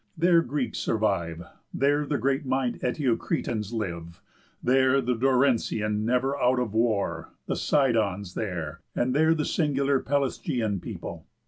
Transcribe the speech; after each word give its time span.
There 0.17 0.41
Greeks 0.41 0.79
survive, 0.79 1.43
There 1.71 2.07
the 2.07 2.17
great 2.17 2.43
minded 2.43 2.81
Eteocretans 2.81 3.71
live, 3.71 4.19
There 4.63 4.99
the 4.99 5.13
Dorensians 5.13 6.03
never 6.03 6.35
out 6.39 6.57
of 6.59 6.73
war, 6.73 7.29
The 7.45 7.55
Cydons 7.55 8.33
there, 8.33 8.81
and 8.95 9.13
there 9.13 9.35
the 9.35 9.45
singular 9.45 9.99
Pelasgian 9.99 10.79
people. 10.81 11.27